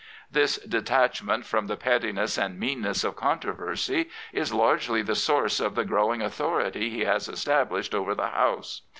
[0.31, 5.85] This detachment from the pettiness and meanness of controversy is largely the source of the
[5.85, 8.81] growing authority he has established over the House.